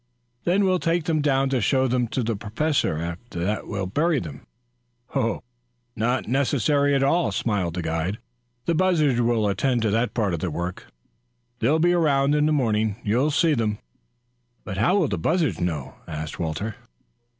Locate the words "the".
2.23-2.35, 7.75-7.83, 8.65-8.73, 10.39-10.49, 12.47-12.51, 15.07-15.19